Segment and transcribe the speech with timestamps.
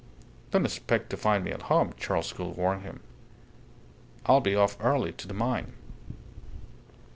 [0.49, 3.01] "Don't expect to find me at home," Charles Gould warned him.
[4.25, 5.73] "I'll be off early to the mine."